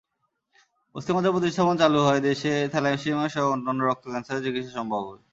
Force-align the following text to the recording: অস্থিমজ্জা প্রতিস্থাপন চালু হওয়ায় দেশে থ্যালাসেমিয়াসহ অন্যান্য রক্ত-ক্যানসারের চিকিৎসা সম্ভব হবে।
অস্থিমজ্জা 0.95 1.31
প্রতিস্থাপন 1.31 1.75
চালু 1.81 1.97
হওয়ায় 1.99 2.23
দেশে 2.29 2.51
থ্যালাসেমিয়াসহ 2.71 3.43
অন্যান্য 3.53 3.81
রক্ত-ক্যানসারের 3.83 4.45
চিকিৎসা 4.45 4.73
সম্ভব 4.77 5.01
হবে। 5.03 5.21